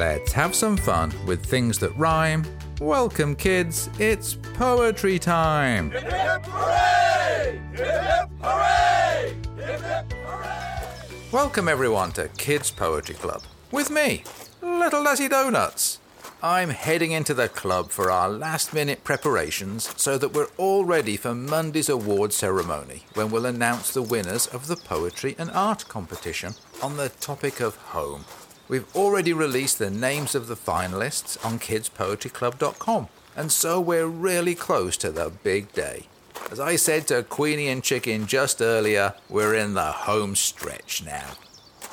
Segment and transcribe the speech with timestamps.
[0.00, 2.46] Let's have some fun with things that rhyme.
[2.80, 5.90] Welcome, kids, it's poetry time.
[5.90, 7.60] Hip hip hooray!
[7.72, 9.36] Hip hip hooray!
[9.56, 10.88] Hip hip hooray!
[11.30, 14.24] Welcome, everyone, to Kids Poetry Club with me,
[14.62, 15.98] Little Dazzy Donuts.
[16.42, 21.18] I'm heading into the club for our last minute preparations so that we're all ready
[21.18, 26.54] for Monday's award ceremony when we'll announce the winners of the poetry and art competition
[26.82, 28.24] on the topic of home.
[28.70, 34.96] We've already released the names of the finalists on kidspoetryclub.com, and so we're really close
[34.98, 36.06] to the big day.
[36.52, 41.30] As I said to Queenie and Chicken just earlier, we're in the home stretch now.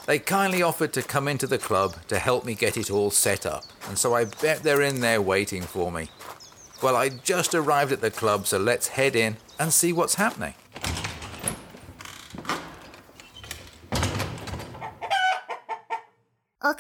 [0.06, 3.48] They kindly offered to come into the club to help me get it all set
[3.48, 6.10] up, and so I bet they're in there waiting for me.
[6.84, 10.54] Well, I just arrived at the club, so let's head in and see what's happening.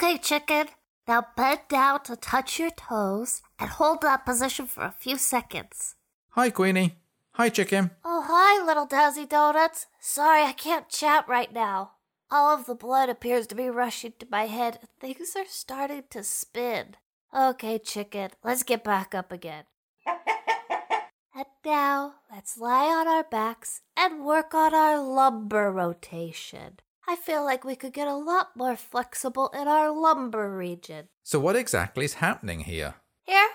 [0.08, 0.67] Okay, chicken.
[1.05, 5.95] Now bend down to touch your toes and hold that position for a few seconds.
[6.30, 6.95] Hi, Queenie.
[7.33, 7.91] Hi, Chicken.
[8.05, 9.88] Oh, hi, little Dazzy Donuts.
[10.00, 11.91] Sorry, I can't chat right now.
[12.31, 14.80] All of the blood appears to be rushing to my head.
[14.80, 16.95] and Things are starting to spin.
[17.38, 19.66] Okay, chicken, let's get back up again.
[21.35, 26.80] And now, let's lie on our backs and work on our lumbar rotation.
[27.09, 31.08] I feel like we could get a lot more flexible in our lumbar region.
[31.23, 32.95] So, what exactly is happening here?
[33.23, 33.47] Here?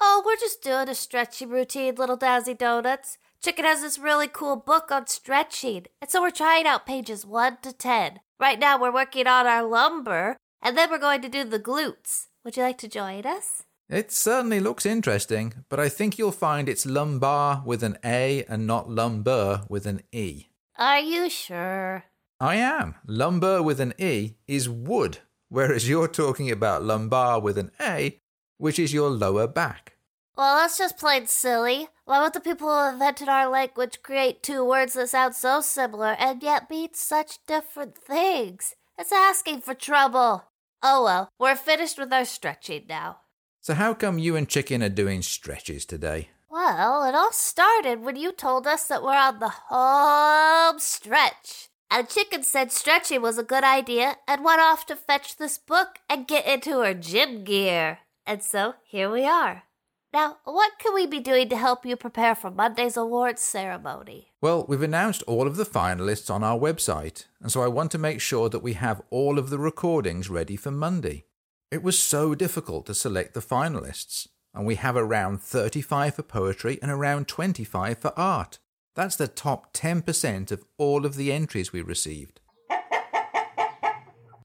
[0.00, 3.18] Oh, we're just doing a stretching routine, little Dazzy Donuts.
[3.42, 7.58] Chicken has this really cool book on stretching, and so we're trying out pages 1
[7.62, 8.20] to 10.
[8.38, 12.28] Right now, we're working on our lumbar, and then we're going to do the glutes.
[12.44, 13.64] Would you like to join us?
[13.88, 18.68] It certainly looks interesting, but I think you'll find it's lumbar with an A and
[18.68, 20.46] not lumber with an E.
[20.78, 22.04] Are you sure?
[22.42, 22.94] I am.
[23.06, 25.18] Lumber with an E is wood,
[25.50, 28.18] whereas you're talking about lumbar with an A,
[28.56, 29.98] which is your lower back.
[30.38, 31.88] Well, that's just plain silly.
[32.06, 36.16] Why would the people who invented our language create two words that sound so similar
[36.18, 38.74] and yet mean such different things?
[38.96, 40.44] It's asking for trouble.
[40.82, 43.18] Oh well, we're finished with our stretching now.
[43.60, 46.30] So, how come you and Chicken are doing stretches today?
[46.48, 51.68] Well, it all started when you told us that we're on the home stretch.
[51.90, 55.98] And Chicken said stretching was a good idea and went off to fetch this book
[56.08, 57.98] and get into her gym gear.
[58.24, 59.64] And so here we are.
[60.12, 64.28] Now, what can we be doing to help you prepare for Monday's awards ceremony?
[64.40, 67.98] Well, we've announced all of the finalists on our website, and so I want to
[67.98, 71.26] make sure that we have all of the recordings ready for Monday.
[71.70, 76.78] It was so difficult to select the finalists, and we have around 35 for poetry
[76.82, 78.58] and around 25 for art.
[79.00, 82.38] That's the top 10% of all of the entries we received.
[82.68, 82.82] Well,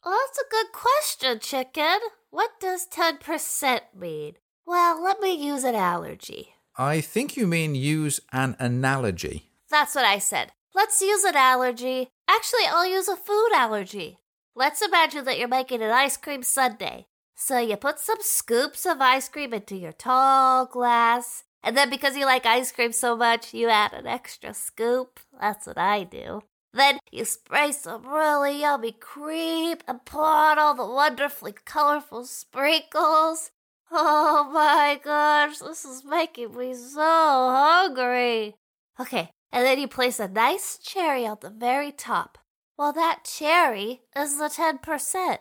[0.06, 2.00] that's a good question, Chicken.
[2.30, 4.36] What does 10% mean?
[4.66, 6.54] Well, let me use an allergy.
[6.78, 9.52] I think you mean use an analogy.
[9.70, 10.54] That's what I said.
[10.74, 12.08] Let's use an allergy.
[12.30, 14.20] Actually, I'll use a food allergy.
[14.56, 17.08] Let's imagine that you're making an ice cream sundae.
[17.36, 22.16] So you put some scoops of ice cream into your tall glass, and then because
[22.16, 25.20] you like ice cream so much, you add an extra scoop.
[25.42, 26.44] That's what I do.
[26.72, 33.50] Then you spray some really yummy cream and pour on all the wonderfully colorful sprinkles.
[33.92, 38.56] Oh my gosh, this is making me so hungry.
[39.00, 42.38] Okay, and then you place a nice cherry on the very top.
[42.78, 45.38] Well, that cherry is the 10%.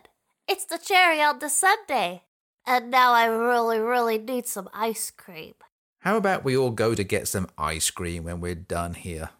[0.47, 2.21] It's the cherry on the sundae.
[2.65, 5.53] And now I really, really need some ice cream.
[6.05, 9.31] How about we all go to get some ice cream when we're done here?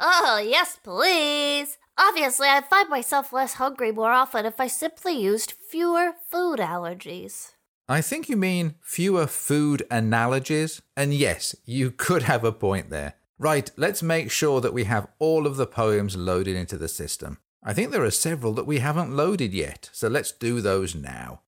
[0.00, 1.76] Oh, yes, please.
[1.98, 7.52] Obviously, I find myself less hungry more often if I simply used fewer food allergies.
[7.86, 13.16] I think you mean fewer food analogies, and yes, you could have a point there.
[13.38, 17.36] Right, let's make sure that we have all of the poems loaded into the system.
[17.62, 21.42] I think there are several that we haven't loaded yet, so let's do those now.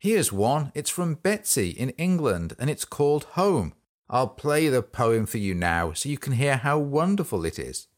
[0.00, 3.74] Here's one, it's from Betsy in England, and it's called Home.
[4.10, 7.88] I'll play the poem for you now so you can hear how wonderful it is.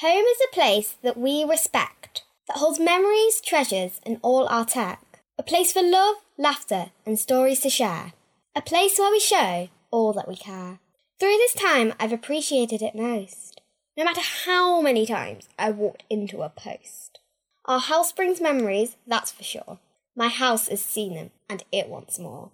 [0.00, 5.20] Home is a place that we respect, that holds memories, treasures, and all our tech.
[5.38, 8.12] A place for love, laughter, and stories to share.
[8.54, 10.78] A place where we show all that we care.
[11.20, 13.60] Through this time, I've appreciated it most.
[13.96, 17.18] No matter how many times I walked into a post.
[17.66, 19.78] Our house brings memories, that's for sure.
[20.16, 22.50] My house has seen them, and it wants more.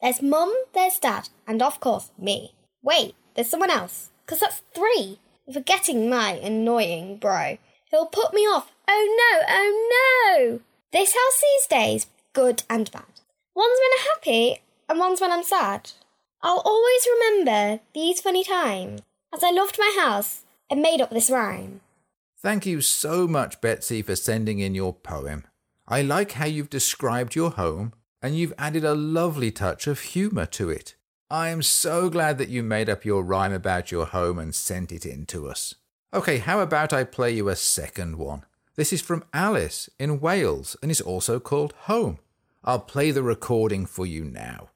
[0.00, 2.54] There's mum, there's dad, and of course, me.
[2.82, 5.18] Wait, there's someone else, 'cause that's three.
[5.52, 7.58] Forgetting my annoying bro.
[7.90, 8.72] He'll put me off.
[8.88, 9.88] Oh no, oh
[10.38, 10.60] no!
[10.92, 13.20] This house these days, good and bad.
[13.54, 15.90] One's when I'm happy and one's when I'm sad.
[16.42, 19.00] I'll always remember these funny times
[19.34, 21.80] as I loved my house and made up this rhyme.
[22.38, 25.44] Thank you so much, Betsy, for sending in your poem.
[25.86, 27.92] I like how you've described your home
[28.24, 30.94] and you've added a lovely touch of humour to it.
[31.30, 34.90] I am so glad that you made up your rhyme about your home and sent
[34.90, 35.74] it in to us.
[36.14, 38.46] Okay, how about I play you a second one?
[38.76, 42.18] This is from Alice in Wales and is also called Home.
[42.64, 44.70] I'll play the recording for you now.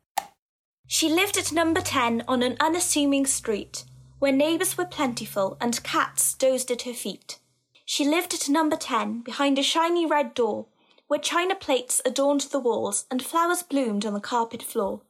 [0.87, 3.87] She lived at number 10 on an unassuming street,
[4.19, 7.39] where neighbours were plentiful and cats dozed at her feet.
[7.87, 10.67] She lived at number 10 behind a shiny red door,
[11.09, 15.01] where china plates adorned the walls and flowers bloomed on the carpet floor.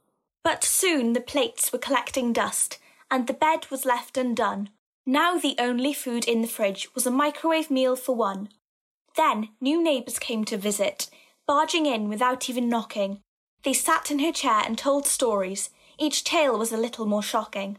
[0.42, 2.78] But soon the plates were collecting dust,
[3.10, 4.70] and the bed was left undone.
[5.04, 8.48] Now the only food in the fridge was a microwave meal for one.
[9.16, 11.10] Then new neighbours came to visit,
[11.46, 13.20] barging in without even knocking.
[13.64, 15.70] They sat in her chair and told stories.
[15.98, 17.78] Each tale was a little more shocking.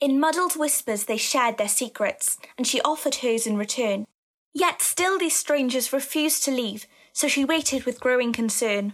[0.00, 4.06] In muddled whispers they shared their secrets, and she offered hers in return.
[4.54, 6.86] Yet still these strangers refused to leave,
[7.18, 8.92] so she waited with growing concern.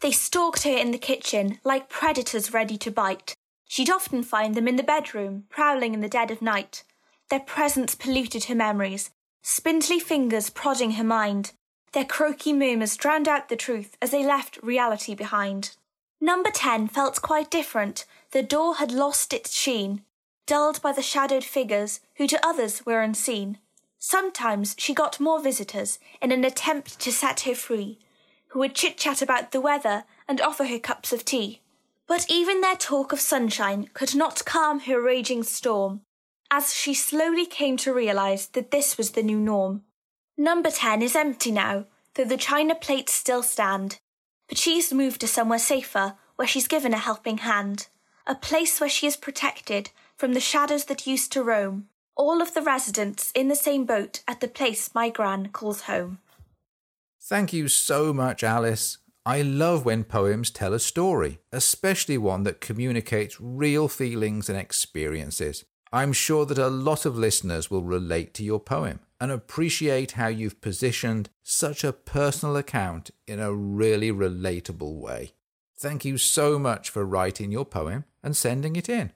[0.00, 3.36] They stalked her in the kitchen like predators ready to bite.
[3.68, 6.84] She'd often find them in the bedroom, prowling in the dead of night.
[7.28, 9.10] Their presence polluted her memories,
[9.42, 11.52] spindly fingers prodding her mind.
[11.92, 15.76] Their croaky murmurs drowned out the truth as they left reality behind.
[16.18, 18.06] Number 10 felt quite different.
[18.30, 20.00] The door had lost its sheen,
[20.46, 23.58] dulled by the shadowed figures who to others were unseen.
[24.08, 27.98] Sometimes she got more visitors in an attempt to set her free,
[28.50, 31.60] who would chit chat about the weather and offer her cups of tea.
[32.06, 36.02] But even their talk of sunshine could not calm her raging storm,
[36.52, 39.82] as she slowly came to realize that this was the new norm.
[40.36, 43.98] Number 10 is empty now, though the china plates still stand.
[44.46, 47.88] But she's moved to somewhere safer, where she's given a helping hand.
[48.24, 51.88] A place where she is protected from the shadows that used to roam.
[52.16, 56.18] All of the residents in the same boat at the place my gran calls home.
[57.20, 58.98] Thank you so much, Alice.
[59.26, 65.64] I love when poems tell a story, especially one that communicates real feelings and experiences.
[65.92, 70.28] I'm sure that a lot of listeners will relate to your poem and appreciate how
[70.28, 75.32] you've positioned such a personal account in a really relatable way.
[75.76, 79.12] Thank you so much for writing your poem and sending it in.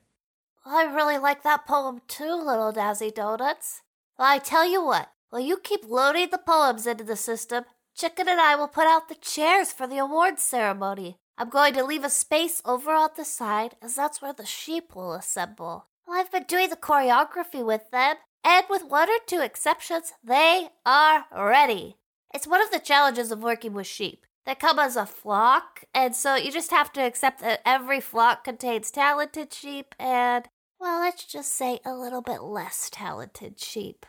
[0.64, 3.82] I really like that poem too, Little Dazzy Donuts.
[4.18, 7.64] Well, I tell you what, while you keep loading the poems into the system,
[7.96, 11.18] Chicken and I will put out the chairs for the awards ceremony.
[11.36, 14.94] I'm going to leave a space over on the side, as that's where the sheep
[14.94, 15.86] will assemble.
[16.08, 21.26] I've been doing the choreography with them, and with one or two exceptions, they are
[21.34, 21.96] ready.
[22.32, 24.26] It's one of the challenges of working with sheep.
[24.46, 28.44] They come as a flock, and so you just have to accept that every flock
[28.44, 30.48] contains talented sheep and,
[30.78, 34.06] well, let's just say a little bit less talented sheep.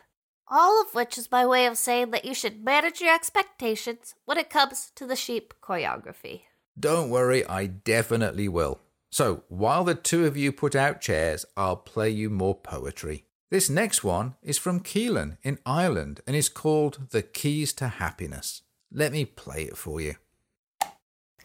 [0.48, 4.38] All of which is my way of saying that you should manage your expectations when
[4.38, 6.42] it comes to the sheep choreography.
[6.78, 8.80] Don't worry, I definitely will.
[9.10, 13.24] So, while the two of you put out chairs, I'll play you more poetry.
[13.50, 18.62] This next one is from Keelan in Ireland and is called The Keys to Happiness.
[18.94, 20.16] Let me play it for you.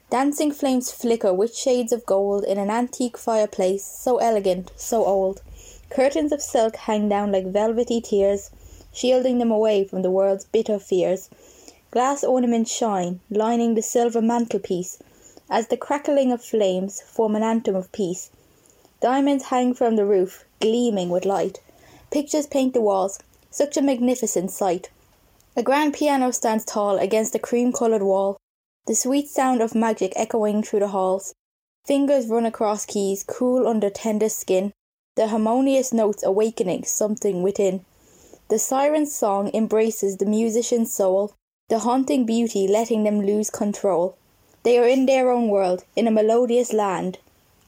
[0.09, 5.41] Dancing flames flicker with shades of gold in an antique fireplace, so elegant, so old.
[5.89, 8.51] Curtains of silk hang down like velvety tears,
[8.93, 11.29] shielding them away from the world's bitter fears.
[11.91, 14.99] Glass ornaments shine, lining the silver mantelpiece,
[15.49, 18.29] as the crackling of flames form an anthem of peace.
[18.99, 21.61] Diamonds hang from the roof, gleaming with light.
[22.11, 24.89] Pictures paint the walls, such a magnificent sight.
[25.57, 28.37] A grand piano stands tall against a cream coloured wall,
[28.85, 31.33] the sweet sound of magic echoing through the halls.
[31.83, 34.71] Fingers run across keys, cool under tender skin,
[35.15, 37.83] the harmonious notes awakening something within.
[38.49, 41.33] The siren's song embraces the musician's soul,
[41.69, 44.15] the haunting beauty letting them lose control.
[44.61, 47.17] They are in their own world, in a melodious land,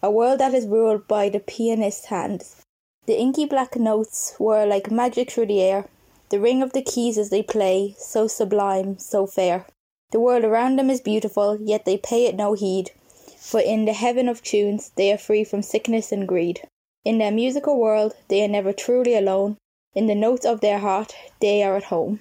[0.04, 2.62] a world that is ruled by the pianist's hands.
[3.08, 5.90] The inky black notes whirl like magic through the air,
[6.30, 9.66] the ring of the keys as they play, so sublime, so fair.
[10.12, 12.92] The world around them is beautiful, yet they pay it no heed,
[13.38, 16.62] for in the heaven of tunes they are free from sickness and greed.
[17.06, 19.58] In their musical world they are never truly alone,
[19.94, 22.20] in the notes of their heart they are at home.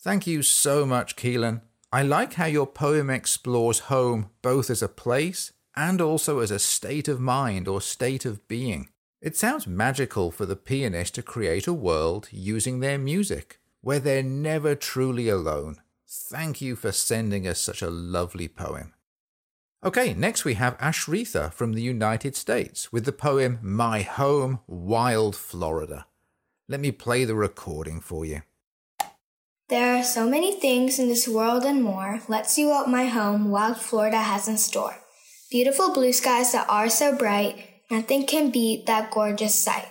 [0.00, 1.62] Thank you so much, Keelan.
[1.92, 6.58] I like how your poem explores home both as a place and also as a
[6.58, 8.88] state of mind or state of being.
[9.22, 14.20] It sounds magical for the pianist to create a world using their music, where they're
[14.20, 15.76] never truly alone.
[16.08, 18.94] Thank you for sending us such a lovely poem.
[19.84, 25.36] Okay, next we have Ashritha from the United States with the poem My Home, Wild
[25.36, 26.06] Florida.
[26.68, 28.42] Let me play the recording for you.
[29.68, 32.22] There are so many things in this world and more.
[32.26, 34.96] Let's see what my home, wild Florida, has in store.
[35.48, 39.88] Beautiful blue skies that are so bright, nothing can beat that gorgeous sight.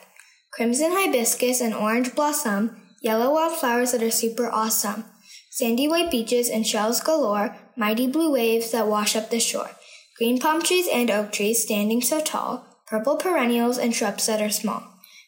[0.52, 5.06] Crimson hibiscus and orange blossom, yellow wildflowers that are super awesome.
[5.52, 9.70] Sandy white beaches and shells galore, mighty blue waves that wash up the shore.
[10.18, 14.50] Green palm trees and oak trees standing so tall, purple perennials and shrubs that are
[14.50, 14.84] small.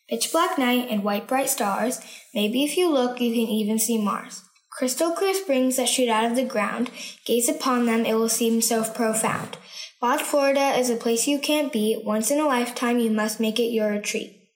[0.09, 2.01] Pitch black night and white bright stars.
[2.33, 4.41] Maybe if you look, you can even see Mars.
[4.71, 6.89] Crystal clear springs that shoot out of the ground.
[7.25, 9.57] Gaze upon them, it will seem so profound.
[10.03, 12.03] Wild Florida is a place you can't beat.
[12.03, 14.49] Once in a lifetime, you must make it your retreat.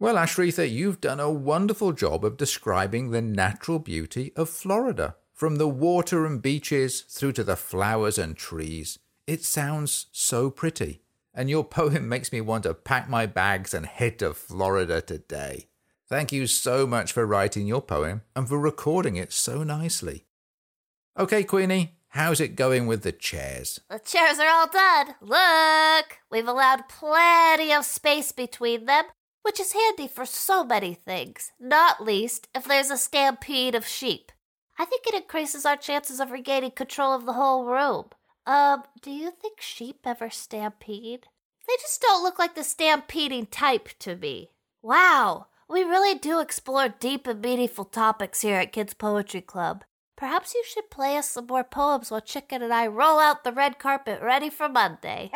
[0.00, 5.16] Well, Ashritha, you've done a wonderful job of describing the natural beauty of Florida.
[5.34, 8.98] From the water and beaches through to the flowers and trees.
[9.26, 11.02] It sounds so pretty,
[11.34, 15.68] and your poem makes me want to pack my bags and head to Florida today.
[16.08, 20.24] Thank you so much for writing your poem and for recording it so nicely.
[21.18, 23.80] Okay, Queenie, how's it going with the chairs?
[23.88, 25.14] The chairs are all done.
[25.20, 29.04] Look, we've allowed plenty of space between them,
[29.42, 34.32] which is handy for so many things, not least if there's a stampede of sheep.
[34.78, 38.10] I think it increases our chances of regaining control of the whole room.
[38.46, 41.26] Um, do you think sheep ever stampede?
[41.66, 44.50] They just don't look like the stampeding type to me.
[44.80, 49.84] Wow, we really do explore deep and meaningful topics here at Kids Poetry Club.
[50.18, 53.52] Perhaps you should play us some more poems while Chicken and I roll out the
[53.52, 55.30] red carpet ready for Monday.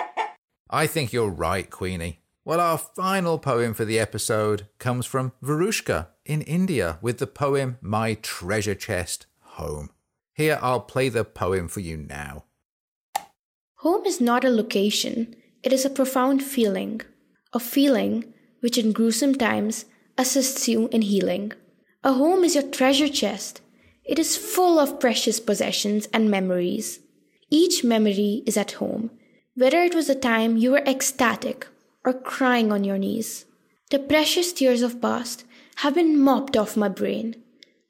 [0.70, 2.18] I think you're right, Queenie.
[2.44, 7.78] Well, our final poem for the episode comes from Varushka in India with the poem
[7.80, 9.90] My Treasure Chest Home.
[10.34, 12.44] Here, I'll play the poem for you now.
[13.76, 17.02] Home is not a location, it is a profound feeling.
[17.52, 19.84] A feeling which in gruesome times
[20.16, 21.52] assists you in healing.
[22.02, 23.60] A home is your treasure chest.
[24.08, 27.00] It is full of precious possessions and memories.
[27.50, 29.10] Each memory is at home,
[29.54, 31.68] whether it was a time you were ecstatic
[32.06, 33.44] or crying on your knees.
[33.90, 35.44] The precious tears of past
[35.76, 37.36] have been mopped off my brain.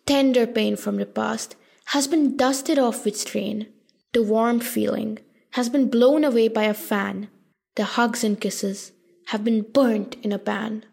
[0.06, 1.54] Tender pain from the past
[1.86, 3.68] has been dusted off with strain.
[4.12, 5.20] The warm feeling
[5.52, 7.28] has been blown away by a fan.
[7.76, 8.90] The hugs and kisses
[9.26, 10.84] have been burnt in a pan.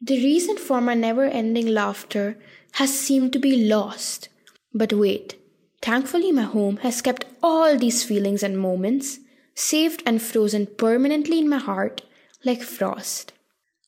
[0.00, 2.38] The reason for my never ending laughter
[2.72, 4.28] has seemed to be lost.
[4.74, 5.36] But wait,
[5.80, 9.18] thankfully, my home has kept all these feelings and moments
[9.54, 12.02] saved and frozen permanently in my heart
[12.44, 13.32] like frost.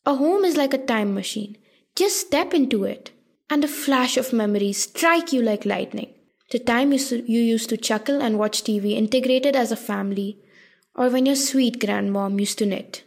[0.07, 1.57] A home is like a time machine.
[1.97, 3.11] Just step into it,
[3.49, 6.12] and a flash of memories strike you like lightning.
[6.50, 10.38] The time you, used to chuckle and watch TV integrated as a family,
[10.95, 13.03] or when your sweet grandmom used to knit.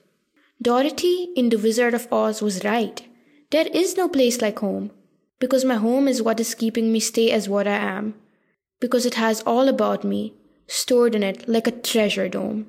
[0.61, 3.05] Dorothy in The Wizard of Oz was right.
[3.51, 4.91] There is no place like home,
[5.39, 8.15] because my home is what is keeping me stay as what I am,
[8.79, 10.33] because it has all about me,
[10.67, 12.67] stored in it like a treasure dome.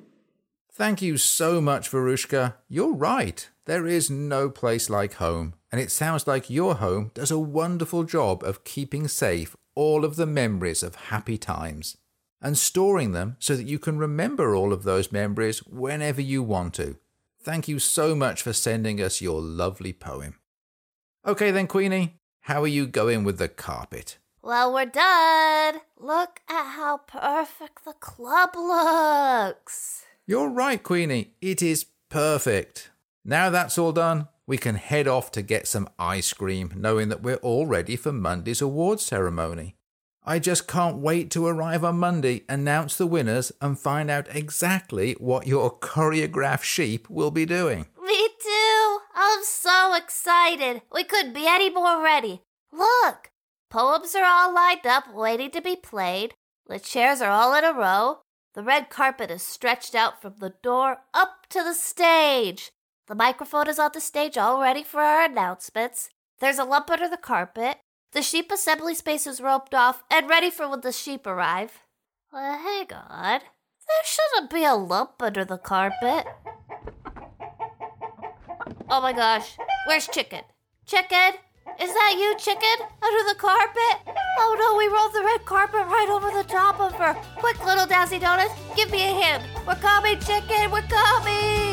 [0.71, 2.55] Thank you so much, Varushka.
[2.69, 3.49] You're right.
[3.65, 8.03] There is no place like home, and it sounds like your home does a wonderful
[8.03, 11.97] job of keeping safe all of the memories of happy times
[12.41, 16.73] and storing them so that you can remember all of those memories whenever you want
[16.73, 16.97] to.
[17.41, 20.35] Thank you so much for sending us your lovely poem.
[21.25, 22.18] Okay, then, Queenie,
[22.49, 24.17] how are you going with the carpet?
[24.41, 25.81] Well, we're done.
[25.99, 30.05] Look at how perfect the club looks.
[30.25, 31.35] You're right, Queenie.
[31.43, 32.89] It is perfect.
[33.23, 37.21] Now that's all done, we can head off to get some ice cream, knowing that
[37.21, 39.75] we're all ready for Monday's awards ceremony.
[40.23, 45.13] I just can't wait to arrive on Monday, announce the winners, and find out exactly
[45.19, 47.85] what your choreographed sheep will be doing.
[49.21, 50.81] I'm so excited.
[50.93, 52.43] We couldn't be any more ready.
[52.71, 53.31] Look,
[53.69, 56.35] poems are all lined up, waiting to be played.
[56.67, 58.19] The chairs are all in a row.
[58.53, 62.71] The red carpet is stretched out from the door up to the stage.
[63.07, 66.09] The microphone is on the stage all ready for our announcements.
[66.39, 67.79] There's a lump under the carpet.
[68.13, 71.79] The sheep assembly space is roped off and ready for when the sheep arrive.
[72.31, 73.41] Well, hang on.
[73.41, 76.25] There shouldn't be a lump under the carpet.
[78.91, 79.55] Oh my gosh,
[79.85, 80.41] where's Chicken?
[80.87, 81.33] Chicken?
[81.79, 82.87] Is that you, Chicken?
[83.03, 84.15] Under the carpet?
[84.39, 87.13] Oh no, we rolled the red carpet right over the top of her.
[87.37, 89.43] Quick, little Dazzy Donuts, give me a hand.
[89.67, 91.68] We're coming, Chicken, we're coming!